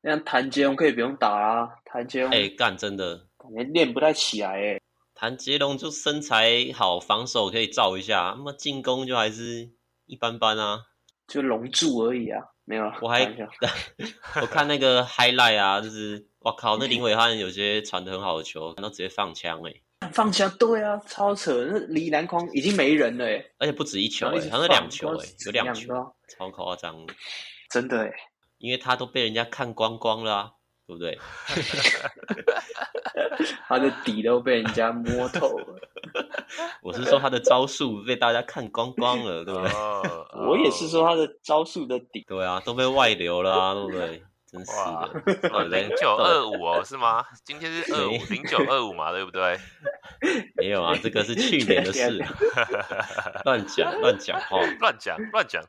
[0.00, 4.80] 那谭杰龙可以不用打啊，谭杰龙，哎，干真的，感觉练不太起来哎。
[5.14, 9.70] 谭杰龙就身材好，防守可以罩一下，那么进攻就还是。
[10.10, 10.80] 一般般啊，
[11.26, 12.90] 就龙柱而已啊，没有。
[13.02, 13.30] 我还
[14.40, 23.24] 我看那个 highlight 啊，就是我靠，那林伟汉有些传的很好的球，然后直接放枪哎、欸，放下对啊，超扯，那离篮筐已经没人了
[23.58, 25.12] 而且不止一球哎、欸，他是两球
[25.46, 25.92] 有两球，
[26.28, 27.14] 超夸张的，
[27.70, 28.14] 真的哎、欸，
[28.58, 30.50] 因为他都被人家看光光了啊，
[30.86, 31.18] 对不对？
[33.68, 35.78] 他的底都被人家摸透了。
[36.82, 39.70] 我是说他的招数被大家看光光了，对不对？
[40.48, 42.24] 我也是说他的招数的底。
[42.26, 44.22] 对啊，都被外流了啊，对不对？
[44.50, 45.64] 真是的。
[45.68, 47.24] 零九二五哦，是吗？
[47.44, 49.56] 今天是二五零九二五嘛，对不对？
[50.56, 52.24] 没有啊，这个是 去年的事。
[53.44, 55.62] 乱讲乱讲话， 乱讲乱讲。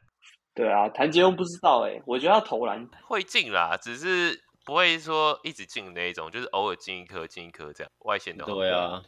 [0.55, 4.43] 对啊，谭杰荣不知道哎，我觉得他投篮会进啦，只是。
[4.65, 7.91] 不会说一直进那一种，就是偶尔进一颗进一颗这样。
[8.05, 9.01] 外线的话，对啊。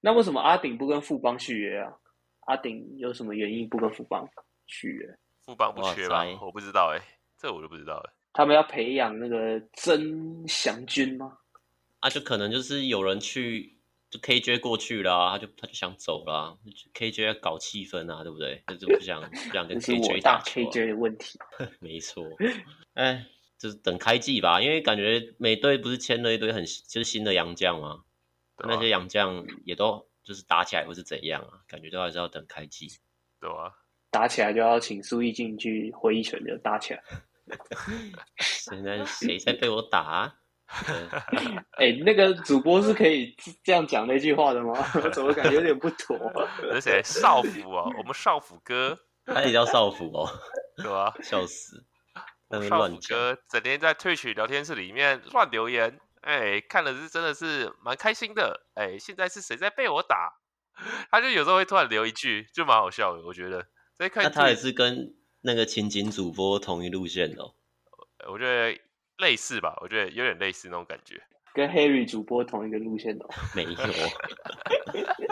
[0.00, 1.90] 那为什么阿顶不跟富邦续约啊？
[2.46, 4.24] 阿顶有什么原因不跟富邦
[4.68, 5.18] 续约？
[5.44, 6.24] 富邦不缺吧？
[6.40, 7.04] 我不知道哎、欸，
[7.36, 8.12] 这我就不知道了。
[8.32, 11.38] 他们要培养那个曾祥军吗？
[12.00, 13.78] 啊，就可能就是有人去，
[14.10, 16.58] 就 KJ 过去了，他就他就想走了。
[16.94, 18.62] KJ 要搞气氛啊，对不对？
[18.66, 21.38] 他就不想不想跟 KJ 打、KJ 的问题。
[21.80, 22.24] 没错。
[22.94, 23.26] 哎。
[23.58, 28.02] 就是等开季吧，因为感觉美队不是签了一堆很就是新的洋将吗？
[28.58, 31.62] 那些洋将也都就是打起来会是怎样啊？
[31.68, 32.88] 感觉都还是要等开季。
[33.38, 33.70] 对啊，
[34.10, 37.00] 打起来就要请苏奕进去挥一拳就打起来。
[38.38, 40.34] 现在谁在被我打啊？
[41.76, 44.72] 哎、欸，那个主播是可以这样讲那句话的吗？
[44.94, 46.16] 我 怎么感觉有点不妥？
[46.72, 47.02] 是谁？
[47.04, 50.26] 少辅哦，我们少辅哥，他也叫少辅哦，
[50.76, 51.14] 对吧？
[51.22, 51.84] 笑死。
[52.68, 58.66] 少辅哥整天在 Twitch 聊天室里面乱留言，哎、欸，看了是真的是蛮开心的。
[58.74, 60.32] 哎、欸，现在是谁在被我打？
[61.10, 63.22] 他就有时候会突然留一句，就蛮好笑的。
[63.26, 67.52] 我觉得在看，那他也是跟那个情景主播同一路线、哦。
[68.30, 68.78] 我觉得
[69.18, 71.20] 类似吧，我觉得有点类似那种感觉，
[71.52, 73.28] 跟 Harry 主播同一个路线的、哦。
[73.54, 73.70] 没有，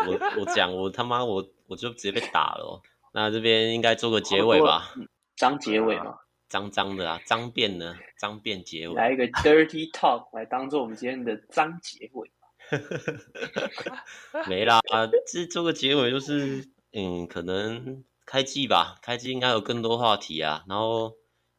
[0.06, 2.82] 我我讲我他妈我我就直接被打了、哦。
[3.12, 4.94] 那这边应该做个结尾吧？
[5.36, 6.18] 张结尾嘛。
[6.48, 12.28] 脏脏的啊，脏辫呢，脏辫结尾，来一个 dirty talk 来当做我们今天的脏结尾。
[14.48, 14.80] 没啦，
[15.28, 20.62] 这做个结尾就是，嗯，可能开季吧，开季应该有更多话题啊。
[20.68, 21.12] 然后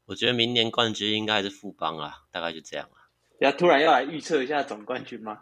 [0.05, 3.11] 我觉得明年冠军应该还是富邦啊，大概就这样啊。
[3.41, 5.39] 要突然要来预测一下总冠军吗？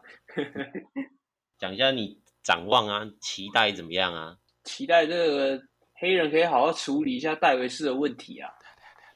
[1.59, 4.35] 讲一下你展望啊，期待怎么样啊？
[4.63, 5.61] 期待这个
[5.93, 8.49] 黑人可以好好处理一下戴维斯的问题啊，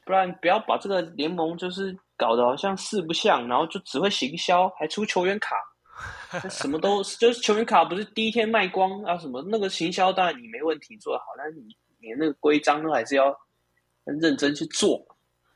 [0.06, 5.56] 不然不要把这个联盟就是搞得好像四不像，然后就只会行销，还出球员卡，
[6.48, 9.18] 什么都就是球员卡不是第一天卖光啊？
[9.18, 13.34] 什么那个行销当然你没问题做得好，但是你连那个规章都还是要
[14.04, 15.06] 很认真去做。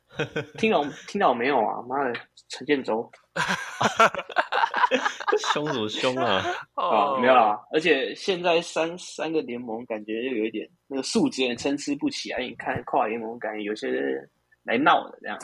[0.57, 1.83] 听到听到没有啊？
[1.87, 2.11] 妈的，
[2.47, 3.09] 陈建州，
[5.53, 6.43] 凶什么凶啊？
[6.73, 7.63] 啊，没有啦！
[7.71, 12.39] 而且现在三三个联盟感觉又有一点那个素质也参差不齐啊！
[12.41, 14.27] 你看跨联盟感觉有些人
[14.63, 15.37] 来闹的这样。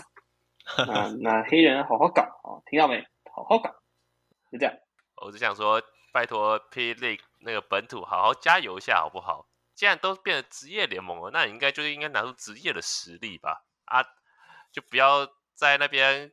[0.88, 2.58] 那 那黑人好好搞啊！
[2.66, 3.06] 听到没？
[3.32, 3.70] 好好搞，
[4.52, 4.74] 就这样。
[5.24, 5.80] 我只想说，
[6.12, 9.46] 拜托 P League 那个本土好好加油一下好不好？
[9.76, 13.64] 既然都变成职业联盟了，那你应该就是应该拿出职业的实力吧？
[13.86, 14.02] 啊！
[14.72, 16.32] 就不要在那边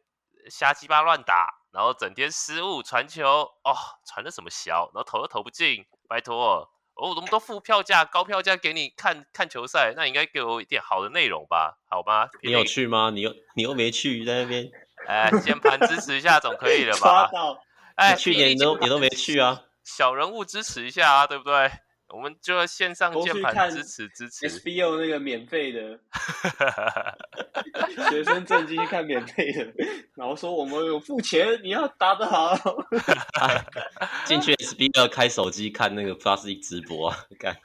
[0.50, 3.28] 瞎鸡巴乱打，然后整天失误传球
[3.62, 3.76] 哦，
[4.06, 12.28] 传的什么小，然后投都投不进，拜托哦，我们都付票价高票价给你看看球赛，那你应该给我一点好的内容吧，好吧？
[12.42, 13.10] 你有去吗？
[13.10, 14.70] 你又你又没去在那边，
[15.06, 17.30] 哎，键盘支持一下总可以了吧？
[17.94, 21.70] 哎，去年你都你都没去啊，小人物支持一下啊，对不对？
[22.12, 25.98] 我们就要线上键盘支持支持 SBO 那个免费的
[28.10, 29.72] 学生证进去看免费的，
[30.14, 32.54] 然后说我们有付钱，你要打得好。
[34.26, 37.56] 进去 SBO 开手机看那个 Plus 直播啊，干。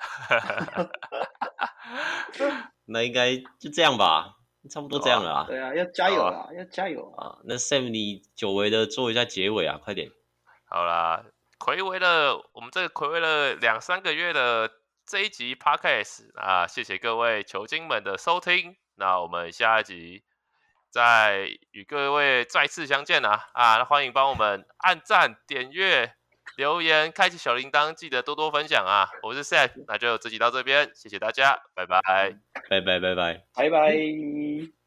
[2.86, 4.38] 那应该就这样吧，
[4.72, 5.45] 差不多这样了啊。
[5.48, 7.38] 对啊，要加油啊，要加油啊。
[7.43, 10.10] 那 Sam 你久违的做一下结尾啊，快点。
[10.66, 11.26] 好啦。
[11.60, 14.70] 睽违了，我们这个睽违了两三个月的
[15.05, 18.76] 这一集 Podcast 啊，谢谢各位球精们的收听。
[18.95, 20.24] 那我们下一集
[20.89, 23.49] 再与各位再次相见啊！
[23.53, 26.14] 啊，那欢迎帮我们按赞、点阅、
[26.55, 29.10] 留言、开启小铃铛，记得多多分享啊！
[29.22, 32.01] 我是 Seth，那就这集到这边，谢谢大家，拜拜，
[32.70, 34.78] 拜拜，拜拜，拜拜。